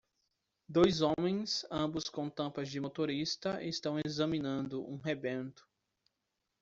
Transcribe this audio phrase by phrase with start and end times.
[0.67, 5.63] Dois homens ambos com tampas de motorista estão examinando um rebento